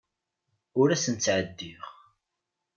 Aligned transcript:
Ur 0.79 0.87
asent-ttɛeddiɣ. 0.89 1.83